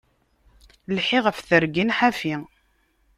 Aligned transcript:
Lḥiɣ 0.95 1.23
ɣef 1.27 1.39
tergin 1.47 1.93
ḥafi. 1.97 2.35